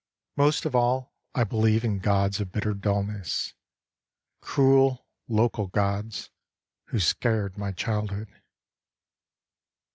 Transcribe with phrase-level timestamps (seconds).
[0.35, 3.53] Most of all I believe In gods of bitter dullness,
[4.41, 6.31] Cruel local gods
[6.85, 8.41] Who scared my childhood.